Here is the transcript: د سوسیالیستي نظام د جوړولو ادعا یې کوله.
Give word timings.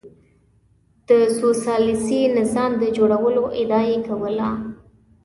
د 1.07 1.09
سوسیالیستي 1.39 2.21
نظام 2.37 2.71
د 2.81 2.83
جوړولو 2.97 3.43
ادعا 3.59 3.81
یې 3.91 3.97
کوله. 4.07 4.49